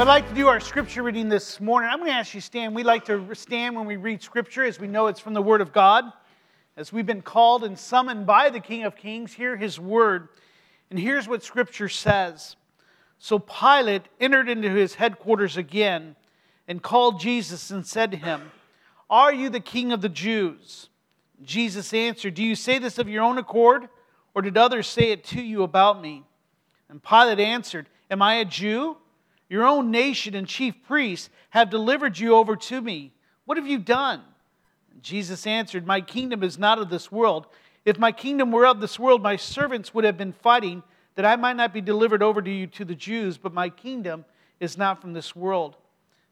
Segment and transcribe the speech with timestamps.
[0.00, 1.90] I'd like to do our scripture reading this morning.
[1.90, 2.72] I'm going to ask you stand.
[2.72, 5.60] We like to stand when we read scripture as we know it's from the Word
[5.60, 6.04] of God.
[6.76, 10.28] As we've been called and summoned by the King of Kings, hear his word.
[10.88, 12.54] And here's what scripture says
[13.18, 16.14] So Pilate entered into his headquarters again
[16.68, 18.52] and called Jesus and said to him,
[19.10, 20.90] Are you the king of the Jews?
[21.42, 23.88] Jesus answered, Do you say this of your own accord,
[24.32, 26.22] or did others say it to you about me?
[26.88, 28.96] And Pilate answered, Am I a Jew?
[29.48, 33.12] Your own nation and chief priests have delivered you over to me.
[33.44, 34.22] What have you done?
[35.00, 37.46] Jesus answered, My kingdom is not of this world.
[37.84, 40.82] If my kingdom were of this world, my servants would have been fighting
[41.14, 44.24] that I might not be delivered over to you to the Jews, but my kingdom
[44.60, 45.76] is not from this world.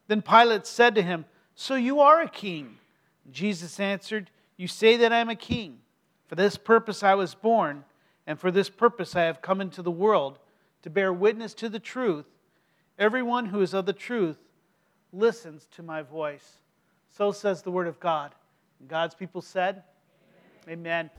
[0.07, 2.77] Then Pilate said to him, So you are a king?
[3.31, 5.79] Jesus answered, You say that I am a king.
[6.27, 7.83] For this purpose I was born,
[8.25, 10.39] and for this purpose I have come into the world,
[10.83, 12.25] to bear witness to the truth.
[12.99, 14.39] Everyone who is of the truth
[15.13, 16.53] listens to my voice.
[17.15, 18.33] So says the word of God.
[18.87, 19.83] God's people said,
[20.63, 20.79] Amen.
[20.79, 21.09] Amen.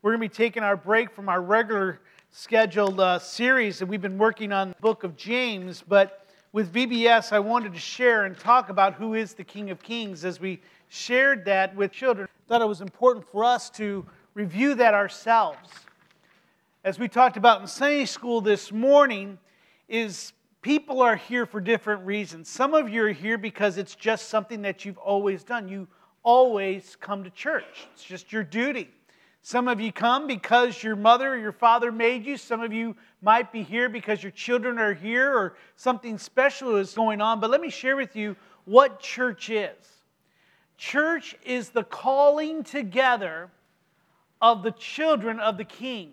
[0.00, 4.00] We're going to be taking our break from our regular scheduled uh, series that we've
[4.00, 8.38] been working on the book of James, but with VBS, I wanted to share and
[8.38, 12.28] talk about who is the King of Kings as we shared that with children.
[12.30, 15.70] I thought it was important for us to review that ourselves.
[16.82, 19.38] As we talked about in Sunday school this morning,
[19.90, 22.48] is people are here for different reasons.
[22.48, 25.68] Some of you are here because it's just something that you've always done.
[25.68, 25.88] You
[26.22, 28.90] always come to church, it's just your duty.
[29.42, 32.36] Some of you come because your mother or your father made you.
[32.36, 36.92] Some of you might be here because your children are here or something special is
[36.92, 37.40] going on.
[37.40, 39.76] But let me share with you what church is.
[40.76, 43.50] Church is the calling together
[44.42, 46.12] of the children of the king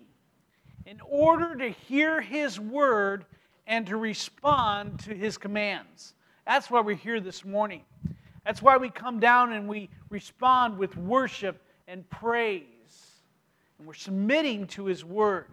[0.86, 3.26] in order to hear his word
[3.68, 6.14] and to respond to his commands.
[6.46, 7.82] That's why we're here this morning.
[8.44, 12.64] That's why we come down and we respond with worship and praise.
[13.78, 15.46] And we're submitting to his word.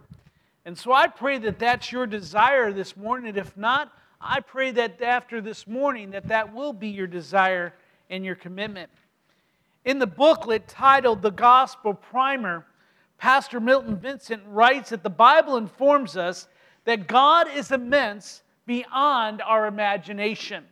[0.64, 3.28] And so I pray that that's your desire this morning.
[3.28, 7.74] And if not, I pray that after this morning that that will be your desire
[8.08, 8.90] and your commitment.
[9.84, 12.64] In the booklet titled The Gospel Primer,
[13.18, 16.48] Pastor Milton Vincent writes that the Bible informs us
[16.86, 20.64] that God is immense beyond our imagination.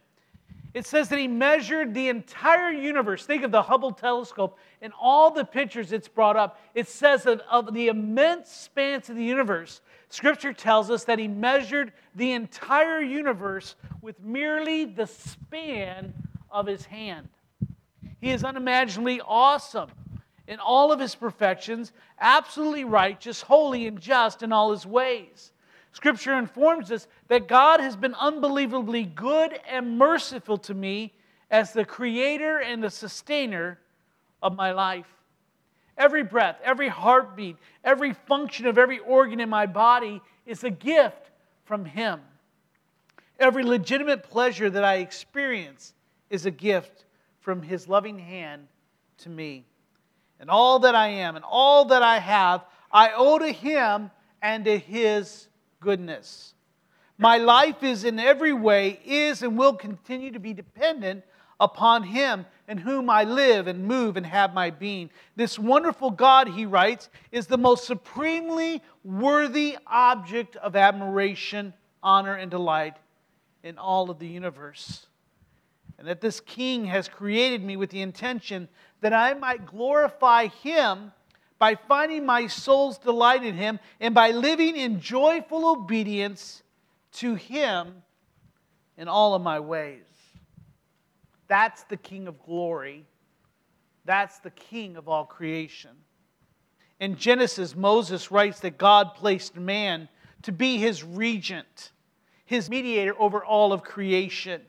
[0.73, 3.25] It says that he measured the entire universe.
[3.25, 6.59] Think of the Hubble telescope and all the pictures it's brought up.
[6.75, 11.29] It says that of the immense spans of the universe, Scripture tells us that he
[11.29, 16.13] measured the entire universe with merely the span
[16.51, 17.29] of his hand.
[18.21, 19.91] He is unimaginably awesome
[20.49, 25.53] in all of his perfections, absolutely righteous, holy, and just in all his ways.
[25.95, 31.15] Scripture informs us that God has been unbelievably good and merciful to me
[31.53, 33.79] as the creator and the sustainer
[34.43, 35.07] of my life.
[35.97, 41.31] Every breath, every heartbeat, every function of every organ in my body is a gift
[41.65, 42.21] from Him.
[43.39, 45.95] Every legitimate pleasure that I experience
[46.29, 47.05] is a gift
[47.39, 48.67] from His loving hand
[49.19, 49.65] to me.
[50.41, 54.11] And all that I am and all that I have, I owe to Him
[54.43, 55.47] and to His
[55.85, 56.55] goodness.
[57.17, 61.23] My life is in every way, is and will continue to be dependent
[61.61, 65.11] upon Him in whom I live and move and have my being.
[65.37, 72.51] This wonderful God, he writes, is the most supremely worthy object of admiration, honor, and
[72.51, 72.97] delight
[73.63, 75.07] in all of the universe.
[75.99, 78.69] And that this King has created me with the intention
[79.03, 81.13] that I might glorify Him
[81.65, 86.63] by finding my soul's delight in Him and by living in joyful obedience
[87.11, 88.03] to Him
[88.99, 90.05] in all of my ways.
[91.49, 93.07] That's the King of glory.
[94.05, 95.93] That's the King of all creation.
[97.01, 100.11] In Genesis, Moses writes that God placed man
[100.43, 101.93] to be his regent,
[102.45, 104.61] his mediator over all of creation.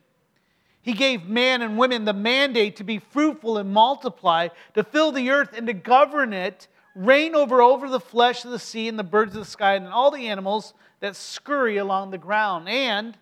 [0.81, 5.29] He gave man and women the mandate to be fruitful and multiply, to fill the
[5.31, 9.03] earth and to govern it reign over over the flesh of the sea and the
[9.03, 12.69] birds of the sky and all the animals that scurry along the ground.
[12.69, 13.17] And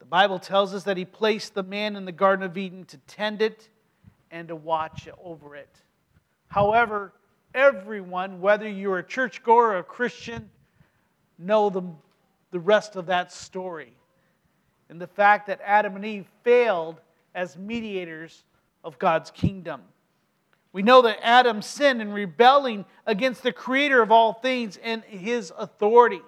[0.00, 2.98] the Bible tells us that he placed the man in the Garden of Eden to
[3.06, 3.68] tend it
[4.30, 5.74] and to watch over it.
[6.48, 7.12] However,
[7.54, 10.50] everyone, whether you're a churchgoer or a Christian,
[11.38, 11.82] know the,
[12.50, 13.92] the rest of that story.
[14.88, 17.00] And the fact that Adam and Eve failed
[17.34, 18.44] as mediators
[18.82, 19.82] of God's kingdom.
[20.72, 25.52] We know that Adam sinned in rebelling against the creator of all things and his
[25.56, 26.16] authority.
[26.18, 26.22] He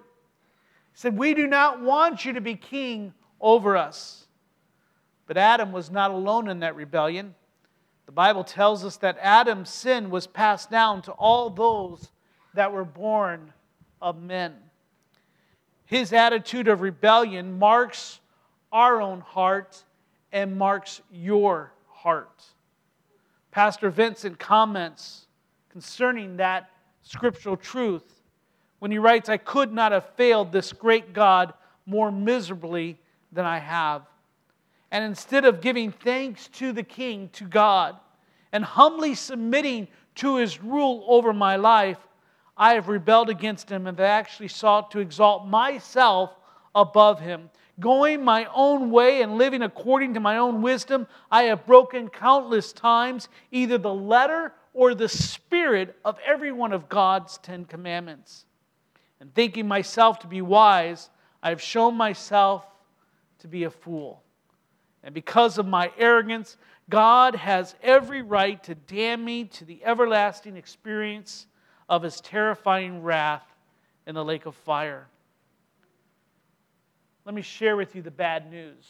[0.95, 4.27] said, We do not want you to be king over us.
[5.27, 7.35] But Adam was not alone in that rebellion.
[8.05, 12.11] The Bible tells us that Adam's sin was passed down to all those
[12.53, 13.53] that were born
[14.01, 14.55] of men.
[15.85, 18.19] His attitude of rebellion marks
[18.71, 19.81] our own heart
[20.31, 22.43] and marks your heart.
[23.53, 25.27] Pastor Vincent comments
[25.69, 26.71] concerning that
[27.03, 28.23] scriptural truth
[28.79, 31.53] when he writes, I could not have failed this great God
[31.85, 32.97] more miserably
[33.31, 34.01] than I have.
[34.89, 37.95] And instead of giving thanks to the king, to God,
[38.51, 41.99] and humbly submitting to his rule over my life,
[42.57, 46.31] I have rebelled against him and have actually sought to exalt myself
[46.73, 47.51] above him.
[47.79, 52.71] Going my own way and living according to my own wisdom, I have broken countless
[52.71, 58.45] times either the letter or the spirit of every one of God's Ten Commandments.
[59.19, 61.09] And thinking myself to be wise,
[61.41, 62.65] I have shown myself
[63.39, 64.21] to be a fool.
[65.03, 66.57] And because of my arrogance,
[66.89, 71.47] God has every right to damn me to the everlasting experience
[71.89, 73.45] of his terrifying wrath
[74.05, 75.07] in the lake of fire
[77.25, 78.85] let me share with you the bad news.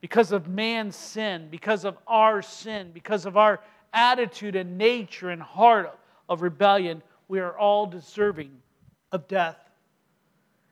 [0.00, 3.60] Because of man's sin, because of our sin, because of our
[3.92, 5.96] attitude and nature and heart
[6.28, 8.50] of rebellion, we are all deserving
[9.12, 9.58] of death.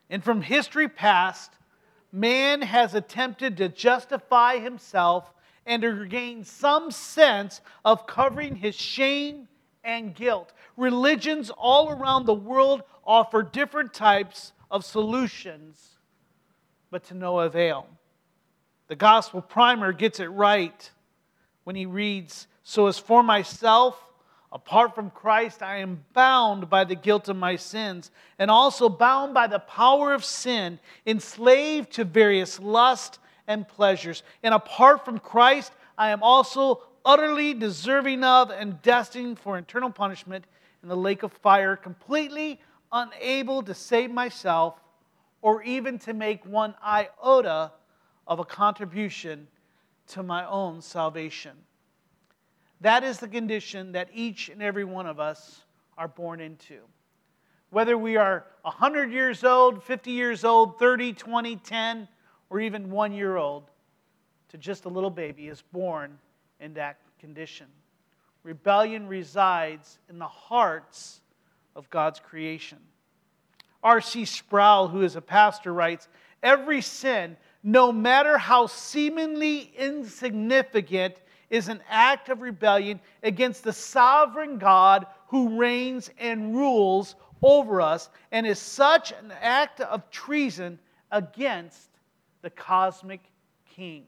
[0.09, 1.51] And from history past,
[2.11, 5.31] man has attempted to justify himself
[5.65, 9.47] and to gain some sense of covering his shame
[9.83, 10.51] and guilt.
[10.75, 15.98] Religions all around the world offer different types of solutions
[16.91, 17.87] but to no avail.
[18.87, 20.91] The gospel primer gets it right
[21.63, 23.99] when he reads So, as for myself,
[24.51, 29.33] apart from Christ, I am bound by the guilt of my sins, and also bound
[29.33, 34.23] by the power of sin, enslaved to various lusts and pleasures.
[34.41, 40.45] And apart from Christ, I am also utterly deserving of and destined for eternal punishment
[40.81, 42.59] in the lake of fire, completely
[42.91, 44.79] unable to save myself
[45.41, 47.71] or even to make one iota
[48.27, 49.47] of a contribution
[50.07, 51.55] to my own salvation.
[52.81, 55.63] That is the condition that each and every one of us
[55.97, 56.79] are born into.
[57.71, 62.07] Whether we are 100 years old, 50 years old, 30, 20, 10,
[62.49, 63.69] or even one year old,
[64.49, 66.17] to just a little baby is born
[66.59, 67.67] in that condition.
[68.43, 71.21] Rebellion resides in the hearts
[71.75, 72.79] of God's creation.
[73.83, 74.25] R.C.
[74.25, 76.07] Sproul, who is a pastor, writes
[76.43, 81.15] Every sin, no matter how seemingly insignificant,
[81.49, 88.09] is an act of rebellion against the sovereign God who reigns and rules over us,
[88.31, 90.77] and is such an act of treason
[91.11, 91.89] against
[92.41, 93.21] the cosmic
[93.75, 94.03] king.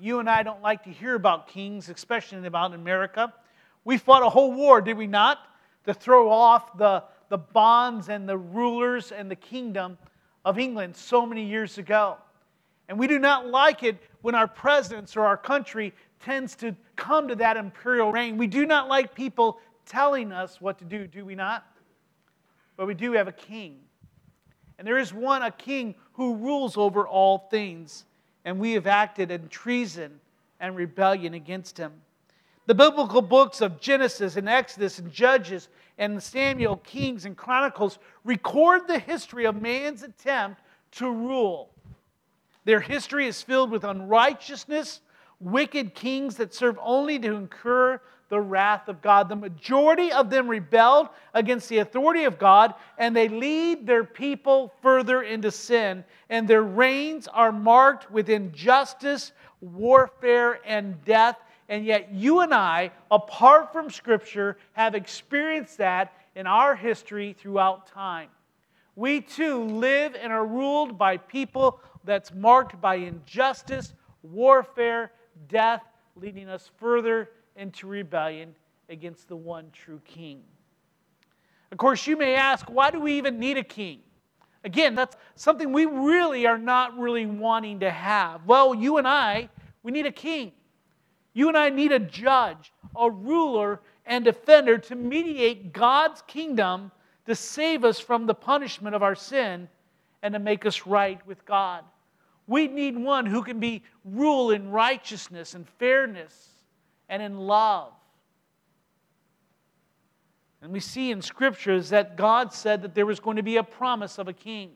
[0.00, 3.32] You and I don't like to hear about kings, especially about America.
[3.84, 5.38] We fought a whole war, did we not?
[5.86, 9.98] To throw off the the bonds and the rulers and the kingdom
[10.44, 12.16] of England so many years ago.
[12.88, 17.28] And we do not like it when our presidents or our country tends to come
[17.28, 18.36] to that imperial reign.
[18.36, 21.66] We do not like people telling us what to do, do we not?
[22.76, 23.80] But we do have a king.
[24.78, 28.04] And there is one, a king, who rules over all things.
[28.44, 30.20] And we have acted in treason
[30.60, 31.92] and rebellion against him.
[32.66, 35.68] The biblical books of Genesis and Exodus and Judges
[35.98, 41.70] and Samuel, Kings, and Chronicles record the history of man's attempt to rule.
[42.64, 45.00] Their history is filled with unrighteousness,
[45.40, 49.28] wicked kings that serve only to incur the wrath of God.
[49.28, 54.72] The majority of them rebelled against the authority of God, and they lead their people
[54.80, 56.02] further into sin.
[56.30, 61.36] And their reigns are marked with injustice, warfare, and death
[61.68, 67.86] and yet, you and I, apart from Scripture, have experienced that in our history throughout
[67.86, 68.28] time.
[68.96, 75.10] We too live and are ruled by people that's marked by injustice, warfare,
[75.48, 75.82] death,
[76.16, 78.54] leading us further into rebellion
[78.88, 80.42] against the one true King.
[81.72, 84.00] Of course, you may ask, why do we even need a king?
[84.62, 88.46] Again, that's something we really are not really wanting to have.
[88.46, 89.48] Well, you and I,
[89.82, 90.52] we need a king.
[91.34, 96.92] You and I need a judge, a ruler, and defender to mediate God's kingdom
[97.26, 99.68] to save us from the punishment of our sin
[100.22, 101.84] and to make us right with God.
[102.46, 106.50] We need one who can be rule in righteousness and fairness
[107.08, 107.92] and in love.
[110.62, 113.62] And we see in scriptures that God said that there was going to be a
[113.62, 114.70] promise of a king.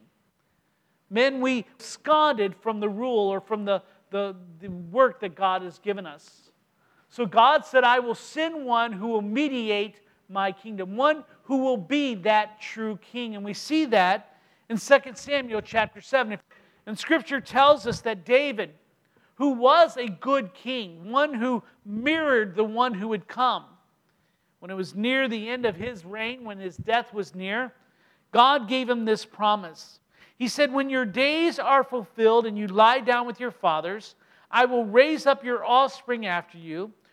[1.11, 5.79] Men, we absconded from the rule or from the, the, the work that God has
[5.79, 6.48] given us.
[7.11, 11.77] So God said, I will send one who will mediate my kingdom, one who will
[11.77, 13.35] be that true king.
[13.35, 14.37] And we see that
[14.69, 16.39] in 2 Samuel chapter 7.
[16.87, 18.75] And scripture tells us that David,
[19.37, 23.65] who was a good king, one who mirrored the one who would come,
[24.61, 27.73] when it was near the end of his reign, when his death was near,
[28.33, 30.01] God gave him this promise.
[30.37, 34.15] He said, When your days are fulfilled and you lie down with your fathers,
[34.51, 36.93] I will raise up your offspring after you,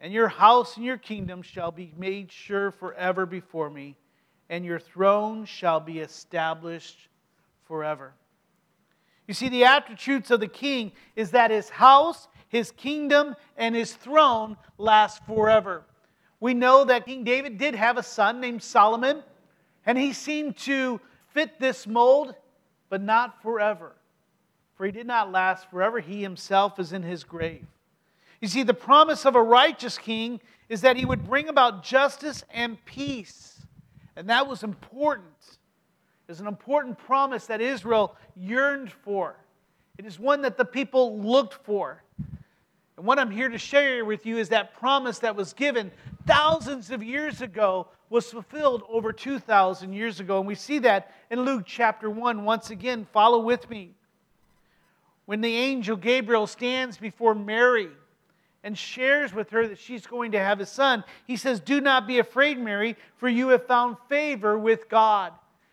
[0.00, 3.96] And your house and your kingdom shall be made sure forever before me,
[4.48, 7.08] and your throne shall be established
[7.66, 8.14] forever.
[9.26, 13.92] You see, the attributes of the king is that his house, his kingdom, and his
[13.92, 15.84] throne last forever.
[16.40, 19.22] We know that King David did have a son named Solomon,
[19.84, 21.00] and he seemed to
[21.34, 22.34] fit this mold,
[22.88, 23.96] but not forever.
[24.76, 25.98] For he did not last forever.
[25.98, 27.66] He himself is in his grave.
[28.40, 32.44] You see, the promise of a righteous king is that he would bring about justice
[32.52, 33.60] and peace.
[34.16, 35.26] And that was important.
[36.26, 39.36] It was an important promise that Israel yearned for.
[39.96, 42.02] It is one that the people looked for.
[42.96, 45.90] And what I'm here to share with you is that promise that was given
[46.26, 50.38] thousands of years ago was fulfilled over 2,000 years ago.
[50.38, 52.44] And we see that in Luke chapter 1.
[52.44, 53.94] Once again, follow with me.
[55.26, 57.88] When the angel Gabriel stands before Mary
[58.64, 62.06] and shares with her that she's going to have a son, he says, Do not
[62.06, 65.32] be afraid, Mary, for you have found favor with God.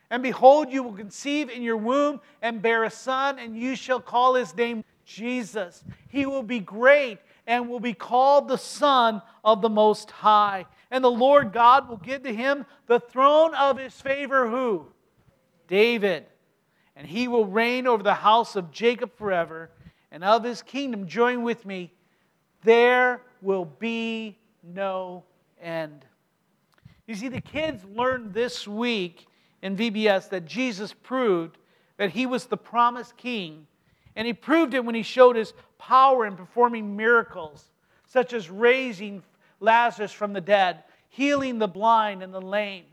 [0.10, 4.00] And behold, you will conceive in your womb and bear a son, and you shall
[4.00, 5.84] call his name Jesus.
[6.10, 10.66] He will be great and will be called the Son of the Most High.
[10.92, 14.88] And the Lord God will give to him the throne of his favor, who?
[15.68, 16.26] David.
[16.96, 19.72] And he will reign over the house of Jacob forever,
[20.12, 21.92] and of his kingdom, join with me,
[22.66, 25.24] there will be no
[25.62, 26.04] end.
[27.08, 29.28] You see, the kids learned this week
[29.62, 31.58] in VBS that Jesus proved
[31.98, 33.68] that he was the promised king
[34.16, 37.72] and he proved it when he showed his power in performing miracles,
[38.08, 39.22] such as raising
[39.60, 42.86] Lazarus from the dead, healing the blind and the lame,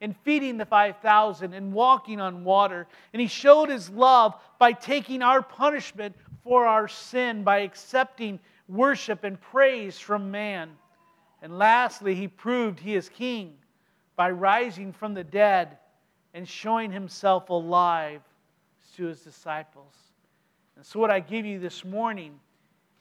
[0.00, 2.86] and feeding the 5,000, and walking on water.
[3.12, 8.38] And he showed his love by taking our punishment for our sin, by accepting
[8.70, 10.70] worship and praise from man.
[11.42, 13.54] And lastly, he proved he is king
[14.16, 15.78] by rising from the dead
[16.34, 18.22] and showing himself alive
[18.96, 19.94] to his disciples.
[20.76, 22.38] And so, what I give you this morning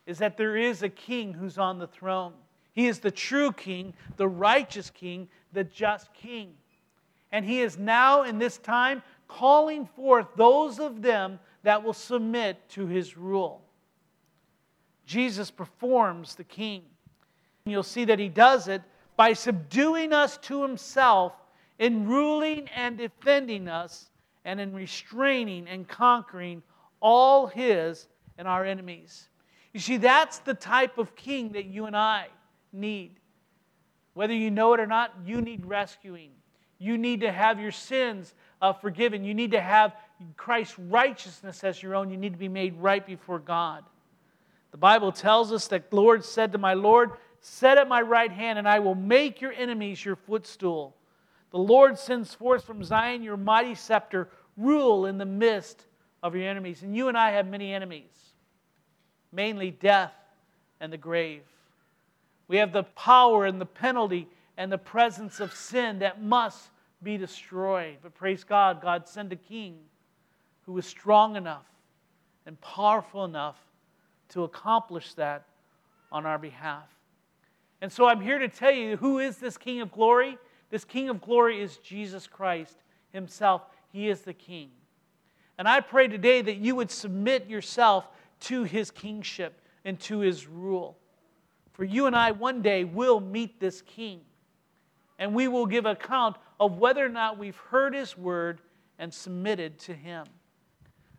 [0.05, 2.33] is that there is a king who's on the throne.
[2.73, 6.53] He is the true king, the righteous king, the just king.
[7.31, 12.57] And he is now, in this time, calling forth those of them that will submit
[12.69, 13.61] to his rule.
[15.09, 16.83] Jesus performs the king.
[17.65, 18.83] And you'll see that he does it
[19.17, 21.33] by subduing us to himself
[21.79, 24.11] in ruling and defending us
[24.45, 26.61] and in restraining and conquering
[26.99, 29.29] all his and our enemies.
[29.73, 32.27] You see, that's the type of king that you and I
[32.71, 33.15] need.
[34.13, 36.29] Whether you know it or not, you need rescuing.
[36.77, 39.23] You need to have your sins uh, forgiven.
[39.23, 39.95] You need to have
[40.37, 42.11] Christ's righteousness as your own.
[42.11, 43.83] You need to be made right before God.
[44.71, 47.11] The Bible tells us that the Lord said to my Lord,
[47.41, 50.95] Set at my right hand, and I will make your enemies your footstool.
[51.51, 55.85] The Lord sends forth from Zion your mighty scepter, rule in the midst
[56.21, 56.83] of your enemies.
[56.83, 58.11] And you and I have many enemies,
[59.31, 60.13] mainly death
[60.79, 61.43] and the grave.
[62.47, 66.69] We have the power and the penalty and the presence of sin that must
[67.01, 67.97] be destroyed.
[68.03, 69.77] But praise God, God sent a king
[70.65, 71.65] who is strong enough
[72.45, 73.55] and powerful enough
[74.29, 75.45] to accomplish that
[76.11, 76.87] on our behalf.
[77.81, 80.37] And so I'm here to tell you who is this King of glory?
[80.69, 82.77] This King of glory is Jesus Christ
[83.11, 83.63] himself.
[83.91, 84.69] He is the King.
[85.57, 88.07] And I pray today that you would submit yourself
[88.41, 90.97] to his kingship and to his rule.
[91.73, 94.21] For you and I one day will meet this King.
[95.17, 98.61] And we will give account of whether or not we've heard his word
[98.99, 100.25] and submitted to him.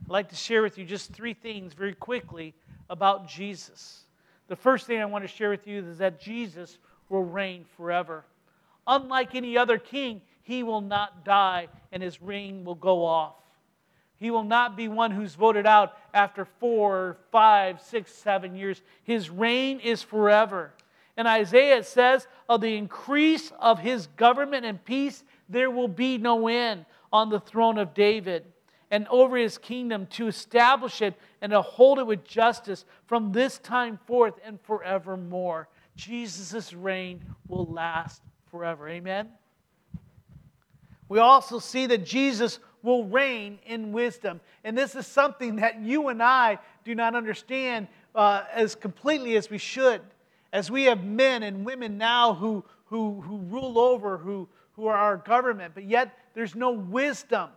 [0.05, 2.55] I'd like to share with you just three things very quickly
[2.91, 4.05] about Jesus.
[4.49, 6.79] The first thing I want to share with you is that Jesus
[7.09, 8.25] will reign forever.
[8.87, 13.37] Unlike any other king, he will not die and his reign will go off.
[14.17, 18.83] He will not be one who's voted out after four, five, six, seven years.
[19.05, 20.73] His reign is forever.
[21.17, 26.49] And Isaiah says, of the increase of his government and peace, there will be no
[26.49, 28.45] end on the throne of David
[28.91, 33.59] and over his kingdom to establish it and to hold it with justice from this
[33.59, 35.69] time forth and forevermore.
[35.97, 38.89] Jesus' reign will last forever.
[38.89, 39.29] Amen?
[41.09, 44.41] We also see that Jesus will reign in wisdom.
[44.65, 49.51] And this is something that you and I do not understand uh, as completely as
[49.51, 50.01] we should.
[50.53, 54.97] As we have men and women now who, who, who rule over, who, who are
[54.97, 57.51] our government, but yet there's no wisdom.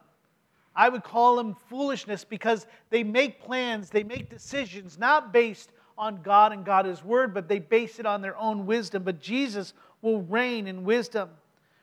[0.75, 6.21] I would call them foolishness because they make plans, they make decisions not based on
[6.21, 9.03] God and God His Word, but they base it on their own wisdom.
[9.03, 11.29] But Jesus will reign in wisdom.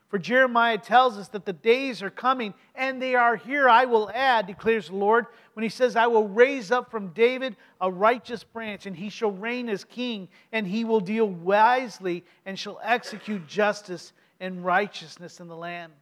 [0.08, 4.10] For Jeremiah tells us that the days are coming, and they are here, I will
[4.12, 8.42] add, declares the Lord, when he says, I will raise up from David a righteous
[8.42, 13.46] branch, and he shall reign as king, and he will deal wisely, and shall execute
[13.46, 15.92] justice and righteousness in the land.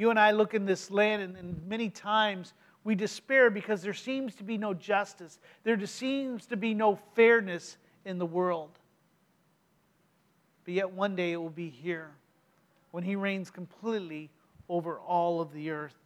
[0.00, 2.54] You and I look in this land, and, and many times
[2.84, 5.38] we despair because there seems to be no justice.
[5.62, 8.70] There seems to be no fairness in the world.
[10.64, 12.12] But yet one day it will be here
[12.92, 14.30] when he reigns completely
[14.70, 15.98] over all of the earth.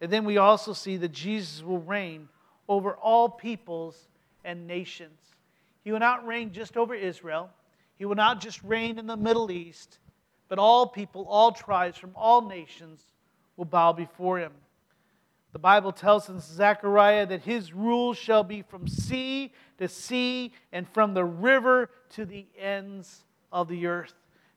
[0.00, 2.30] And then we also see that Jesus will reign
[2.66, 4.08] over all peoples
[4.42, 5.20] and nations.
[5.84, 7.50] He will not reign just over Israel,
[7.98, 9.98] he will not just reign in the Middle East,
[10.52, 13.00] but all people, all tribes from all nations
[13.56, 14.52] will bow before him.
[15.54, 20.86] The Bible tells in Zechariah that his rule shall be from sea to sea and
[20.86, 24.12] from the river to the ends of the earth.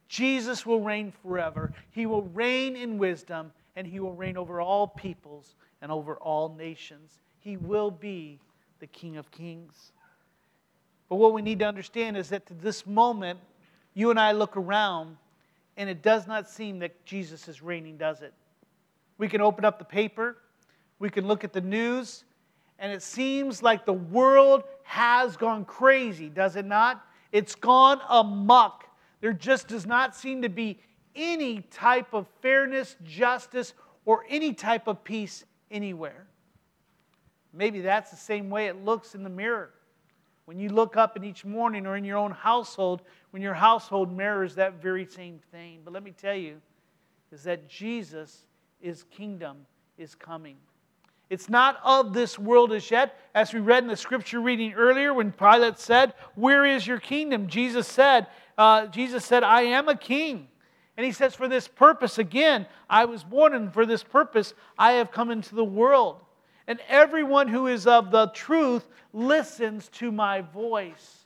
[0.10, 1.72] Jesus will reign forever.
[1.92, 6.54] He will reign in wisdom, and he will reign over all peoples and over all
[6.58, 7.20] nations.
[7.40, 8.42] He will be
[8.82, 9.94] the King of Kings.
[11.08, 13.40] But what we need to understand is that to this moment,
[13.94, 15.16] you and I look around,
[15.78, 18.34] and it does not seem that Jesus is reigning, does it?
[19.18, 20.38] We can open up the paper,
[21.00, 22.24] we can look at the news,
[22.80, 27.06] and it seems like the world has gone crazy, does it not?
[27.32, 28.86] It's gone amuck.
[29.22, 30.80] There just does not seem to be
[31.16, 33.74] any type of fairness, justice,
[34.06, 36.28] or any type of peace anywhere.
[37.54, 39.72] Maybe that's the same way it looks in the mirror.
[40.46, 44.16] When you look up in each morning or in your own household, when your household
[44.16, 45.80] mirrors that very same thing.
[45.84, 46.62] But let me tell you,
[47.32, 48.46] is that Jesus'
[48.82, 49.66] is kingdom
[49.98, 50.58] is coming.
[51.30, 53.20] It's not of this world as yet.
[53.34, 57.48] As we read in the scripture reading earlier, when Pilate said, Where is your kingdom?
[57.48, 58.28] Jesus said,
[58.58, 60.48] uh, Jesus said, I am a king.
[60.98, 64.94] And he says, For this purpose, again, I was born, and for this purpose I
[64.94, 66.22] have come into the world.
[66.67, 71.25] And everyone who is of the truth listens to my voice.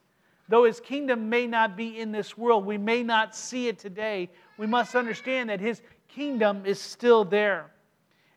[0.49, 4.29] Though his kingdom may not be in this world, we may not see it today,
[4.57, 7.71] we must understand that his kingdom is still there.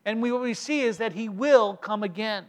[0.05, 2.45] And we, what we see is that he will come again.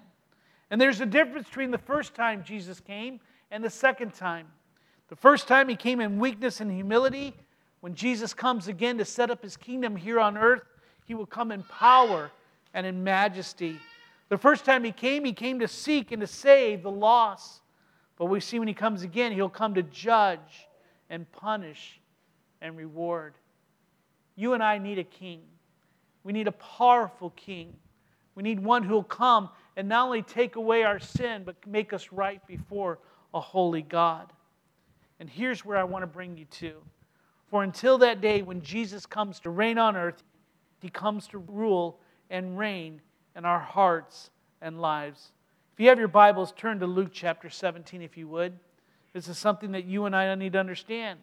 [0.69, 3.19] And there's a difference between the first time Jesus came
[3.51, 4.47] and the second time.
[5.07, 7.35] The first time he came in weakness and humility.
[7.81, 10.63] When Jesus comes again to set up his kingdom here on earth,
[11.05, 12.31] he will come in power
[12.73, 13.77] and in majesty.
[14.29, 17.61] The first time he came, he came to seek and to save the lost.
[18.17, 20.67] But we see when he comes again, he'll come to judge
[21.09, 21.99] and punish
[22.61, 23.35] and reward.
[24.35, 25.41] You and I need a king.
[26.23, 27.75] We need a powerful king.
[28.35, 31.93] We need one who will come and not only take away our sin, but make
[31.93, 32.99] us right before
[33.33, 34.31] a holy God.
[35.19, 36.73] And here's where I want to bring you to.
[37.49, 40.23] For until that day when Jesus comes to reign on earth,
[40.81, 43.01] he comes to rule and reign
[43.35, 44.29] in our hearts
[44.61, 45.31] and lives.
[45.73, 48.53] If you have your Bibles, turn to Luke chapter 17, if you would.
[49.13, 51.19] This is something that you and I need to understand.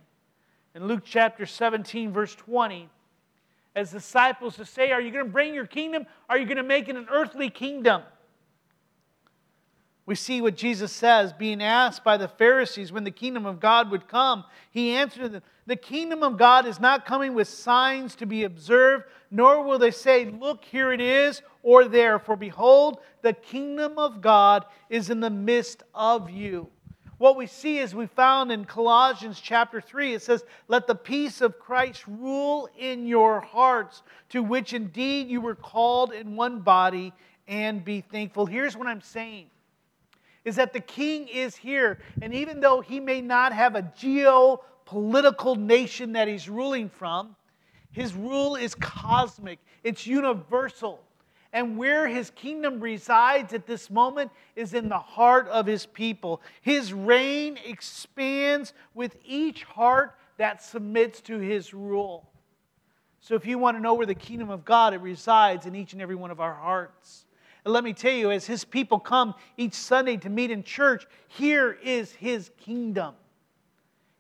[0.75, 2.89] In Luke chapter 17, verse 20,
[3.75, 6.07] as disciples to say, Are you going to bring your kingdom?
[6.29, 8.03] Are you going to make it an earthly kingdom?
[10.11, 13.93] We see what Jesus says, being asked by the Pharisees when the kingdom of God
[13.93, 14.43] would come.
[14.73, 19.05] He answered them, The kingdom of God is not coming with signs to be observed,
[19.31, 22.19] nor will they say, Look, here it is, or there.
[22.19, 26.67] For behold, the kingdom of God is in the midst of you.
[27.19, 31.41] What we see is we found in Colossians chapter 3, it says, Let the peace
[31.41, 37.13] of Christ rule in your hearts, to which indeed you were called in one body,
[37.47, 38.45] and be thankful.
[38.45, 39.51] Here's what I'm saying
[40.45, 41.99] is that the king is here.
[42.23, 47.37] And even though he may not have a geopolitical nation that he's ruling from,
[47.93, 51.01] his rule is cosmic, it's universal.
[51.53, 56.41] And where his kingdom resides at this moment is in the heart of his people.
[56.61, 62.31] His reign expands with each heart that submits to his rule.
[63.21, 65.93] So, if you want to know where the kingdom of God it resides in each
[65.93, 67.27] and every one of our hearts.
[67.65, 71.07] And let me tell you, as his people come each Sunday to meet in church,
[71.29, 73.15] here is his kingdom.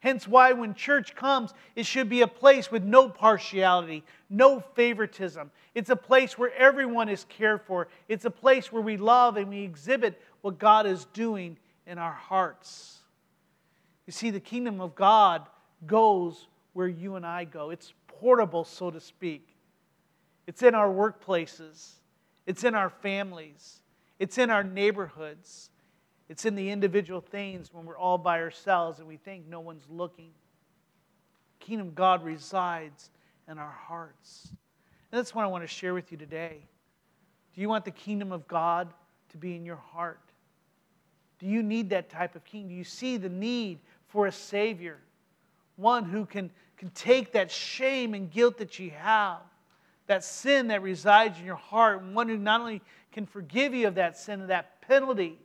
[0.01, 5.51] Hence, why when church comes, it should be a place with no partiality, no favoritism.
[5.75, 7.89] It's a place where everyone is cared for.
[8.09, 12.13] It's a place where we love and we exhibit what God is doing in our
[12.13, 12.99] hearts.
[14.07, 15.47] You see, the kingdom of God
[15.87, 19.47] goes where you and I go, it's portable, so to speak.
[20.47, 22.00] It's in our workplaces,
[22.51, 23.79] it's in our families,
[24.19, 25.71] it's in our neighborhoods,
[26.29, 29.85] it's in the individual things when we're all by ourselves and we think no one's
[29.89, 30.33] looking.
[31.61, 33.11] Kingdom of God resides
[33.49, 34.49] in our hearts.
[35.13, 36.57] And that's what I want to share with you today.
[37.55, 38.93] Do you want the kingdom of God
[39.29, 40.19] to be in your heart?
[41.39, 42.67] Do you need that type of king?
[42.67, 44.99] Do you see the need for a Savior?
[45.77, 49.39] One who can, can take that shame and guilt that you have
[50.11, 53.87] that sin that resides in your heart, and one who not only can forgive you
[53.87, 55.39] of that sin and that penalty,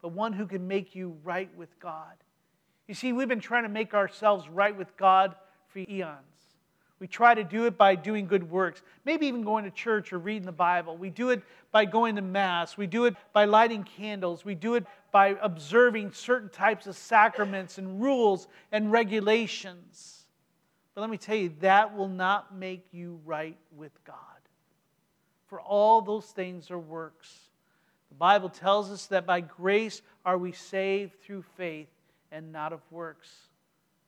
[0.00, 2.14] but one who can make you right with God.
[2.86, 5.34] You see, we've been trying to make ourselves right with God
[5.66, 6.22] for eons.
[7.00, 10.18] We try to do it by doing good works, maybe even going to church or
[10.18, 10.96] reading the Bible.
[10.96, 12.78] We do it by going to Mass.
[12.78, 14.42] We do it by lighting candles.
[14.42, 20.17] We do it by observing certain types of sacraments and rules and regulations.
[20.98, 24.16] But let me tell you, that will not make you right with God.
[25.46, 27.32] For all those things are works.
[28.08, 31.86] The Bible tells us that by grace are we saved through faith
[32.32, 33.30] and not of works,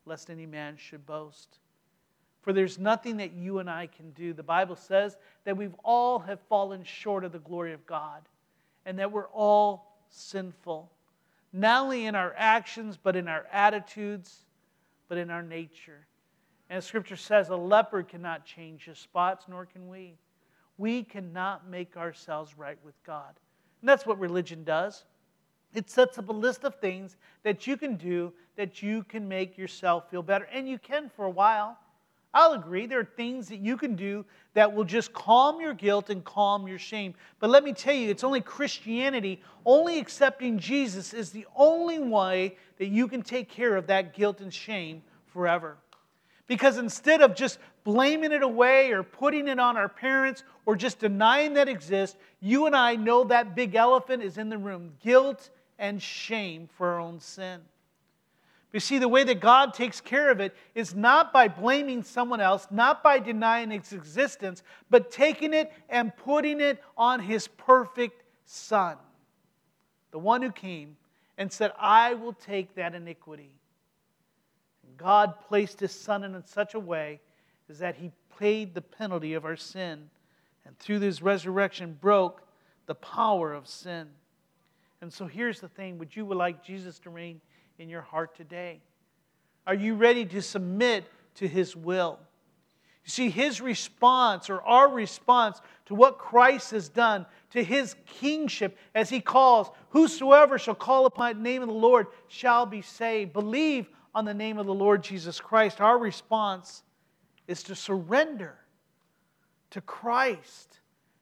[0.04, 1.60] lest any man should boast.
[2.42, 4.32] For there's nothing that you and I can do.
[4.32, 8.22] The Bible says that we've all have fallen short of the glory of God
[8.84, 10.90] and that we're all sinful,
[11.52, 14.40] not only in our actions, but in our attitudes,
[15.06, 16.04] but in our nature.
[16.70, 20.16] And Scripture says a leopard cannot change his spots, nor can we.
[20.78, 23.34] We cannot make ourselves right with God.
[23.82, 25.04] And that's what religion does.
[25.74, 29.58] It sets up a list of things that you can do that you can make
[29.58, 30.46] yourself feel better.
[30.52, 31.76] And you can for a while.
[32.32, 36.10] I'll agree, there are things that you can do that will just calm your guilt
[36.10, 37.14] and calm your shame.
[37.40, 42.56] But let me tell you, it's only Christianity, only accepting Jesus is the only way
[42.78, 45.76] that you can take care of that guilt and shame forever.
[46.50, 50.98] Because instead of just blaming it away or putting it on our parents or just
[50.98, 55.48] denying that exists, you and I know that big elephant is in the room guilt
[55.78, 57.60] and shame for our own sin.
[58.72, 62.40] You see, the way that God takes care of it is not by blaming someone
[62.40, 68.24] else, not by denying its existence, but taking it and putting it on His perfect
[68.44, 68.96] Son,
[70.10, 70.96] the one who came
[71.38, 73.52] and said, I will take that iniquity
[75.00, 77.20] God placed his son in such a way
[77.70, 80.10] is that he paid the penalty of our sin
[80.66, 82.42] and through his resurrection broke
[82.84, 84.08] the power of sin.
[85.00, 87.40] And so here's the thing would you like Jesus to reign
[87.78, 88.80] in your heart today?
[89.66, 91.04] Are you ready to submit
[91.36, 92.18] to his will?
[93.04, 98.76] You see, his response or our response to what Christ has done, to his kingship,
[98.94, 103.32] as he calls, Whosoever shall call upon the name of the Lord shall be saved.
[103.32, 106.82] Believe on the name of the Lord Jesus Christ, our response
[107.46, 108.56] is to surrender
[109.70, 110.80] to Christ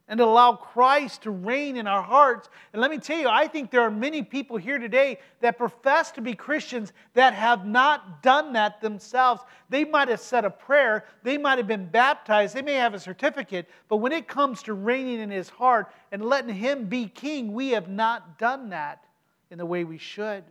[0.08, 2.48] and allow Christ to reign in our hearts.
[2.72, 6.10] And let me tell you, I think there are many people here today that profess
[6.12, 9.42] to be Christians that have not done that themselves.
[9.68, 12.98] They might have said a prayer, they might have been baptized, they may have a
[12.98, 17.52] certificate, but when it comes to reigning in his heart and letting him be king,
[17.52, 19.04] we have not done that
[19.50, 20.42] in the way we should.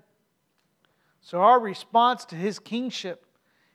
[1.28, 3.26] So, our response to his kingship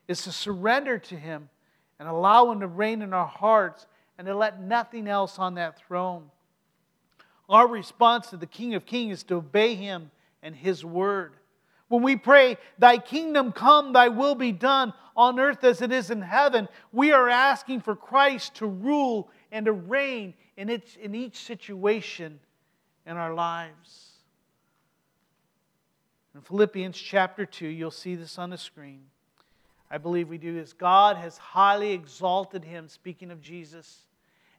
[0.08, 1.50] is to surrender to him
[1.98, 3.86] and allow him to reign in our hearts
[4.16, 6.30] and to let nothing else on that throne.
[7.50, 10.10] Our response to the King of Kings is to obey him
[10.42, 11.34] and His Word.
[11.88, 16.10] When we pray, Thy kingdom come, Thy will be done on earth as it is
[16.10, 22.40] in heaven, we are asking for Christ to rule and to reign in, each, situation
[23.04, 24.12] in our lives.
[26.35, 29.03] In Philippians chapter 2, you'll see this on the screen.
[29.90, 34.07] I believe we do is God has highly exalted him, speaking of Jesus,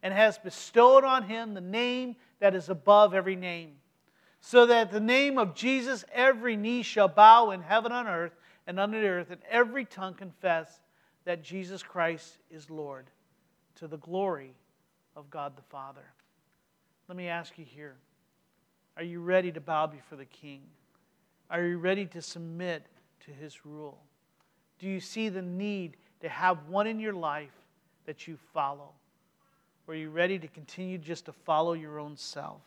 [0.03, 3.71] and has bestowed on him the name that is above every name,
[4.41, 8.35] so that the name of Jesus every knee shall bow in heaven on earth
[8.67, 10.81] and under the earth, and every tongue confess
[11.25, 13.09] that Jesus Christ is Lord,
[13.75, 14.53] to the glory
[15.15, 16.05] of God the Father.
[17.07, 17.95] Let me ask you here
[18.95, 20.61] are you ready to bow before the King?
[21.53, 22.83] Are you ready to submit
[23.25, 24.01] to his rule?
[24.79, 27.53] Do you see the need to have one in your life
[28.07, 28.89] that you follow?
[29.87, 32.61] Or are you ready to continue just to follow your own self?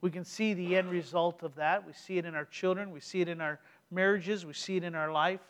[0.00, 1.84] We can see the end result of that.
[1.84, 3.58] We see it in our children, we see it in our
[3.90, 5.40] marriages, we see it in our life.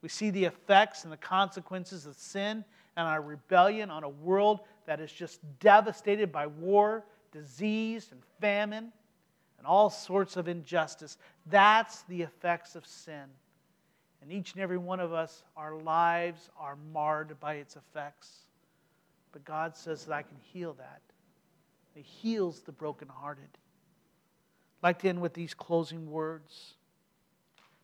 [0.00, 2.64] We see the effects and the consequences of sin
[2.96, 8.92] and our rebellion on a world that is just devastated by war, disease, and famine
[9.66, 11.18] and all sorts of injustice.
[11.46, 13.24] That's the effects of sin.
[14.22, 18.30] And each and every one of us, our lives are marred by its effects.
[19.32, 21.00] But God says that I can heal that.
[21.94, 23.48] He heals the brokenhearted.
[24.82, 26.74] I'd like to end with these closing words.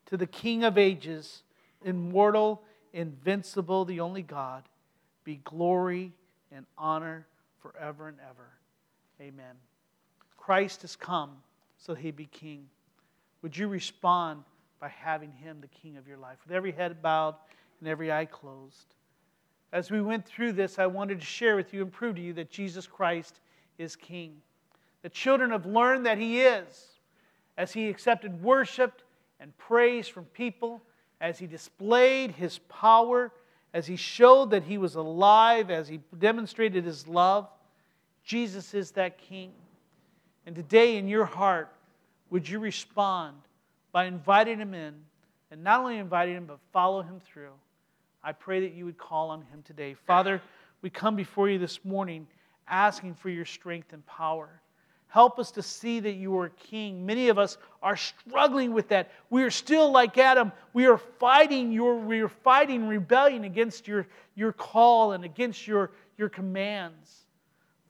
[0.06, 1.42] To the King of ages,
[1.84, 4.62] immortal, invincible, the only God,
[5.24, 6.12] be glory
[6.52, 7.26] and honor
[7.60, 8.50] forever and ever.
[9.20, 9.56] Amen.
[10.36, 11.38] Christ has come
[11.84, 12.66] so he be king.
[13.42, 14.44] Would you respond
[14.80, 16.38] by having him the king of your life?
[16.46, 17.34] With every head bowed
[17.80, 18.94] and every eye closed.
[19.72, 22.34] As we went through this, I wanted to share with you and prove to you
[22.34, 23.40] that Jesus Christ
[23.78, 24.36] is king.
[25.02, 27.00] The children have learned that he is
[27.58, 29.02] as he accepted worship
[29.40, 30.80] and praise from people,
[31.20, 33.32] as he displayed his power,
[33.74, 37.48] as he showed that he was alive, as he demonstrated his love.
[38.22, 39.52] Jesus is that king.
[40.46, 41.72] And today, in your heart,
[42.30, 43.36] would you respond
[43.92, 44.94] by inviting him in
[45.50, 47.52] and not only inviting him, but follow him through?
[48.24, 49.94] I pray that you would call on him today.
[49.94, 50.40] Father,
[50.80, 52.26] we come before you this morning
[52.68, 54.48] asking for your strength and power.
[55.08, 57.04] Help us to see that you are king.
[57.04, 59.10] Many of us are struggling with that.
[59.28, 60.52] We are still like Adam.
[60.72, 65.90] We are fighting your we are fighting rebellion against your, your call and against your,
[66.16, 67.21] your commands.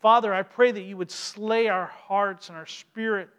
[0.03, 3.31] Father, I pray that you would slay our hearts and our spirit.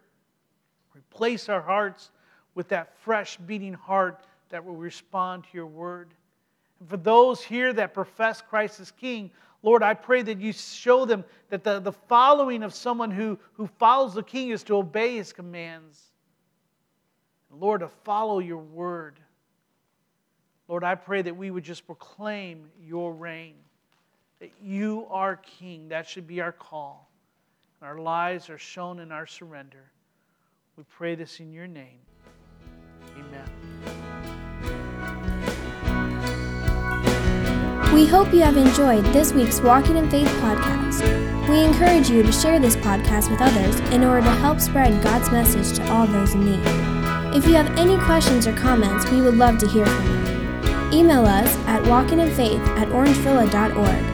[0.96, 2.10] Replace our hearts
[2.54, 6.14] with that fresh beating heart that will respond to your word.
[6.80, 9.30] And for those here that profess Christ as King,
[9.62, 13.66] Lord, I pray that you show them that the, the following of someone who, who
[13.66, 16.02] follows the King is to obey his commands.
[17.50, 19.20] Lord, to follow your word.
[20.66, 23.56] Lord, I pray that we would just proclaim your reign
[24.44, 25.88] that you are King.
[25.88, 27.08] That should be our call.
[27.80, 29.90] Our lives are shown in our surrender.
[30.76, 32.00] We pray this in your name.
[33.16, 33.48] Amen.
[37.94, 41.48] We hope you have enjoyed this week's Walking in Faith podcast.
[41.48, 45.30] We encourage you to share this podcast with others in order to help spread God's
[45.30, 46.60] message to all those in need.
[47.34, 50.98] If you have any questions or comments, we would love to hear from you.
[51.00, 54.13] Email us at walkinginfaith at orangevilla.org.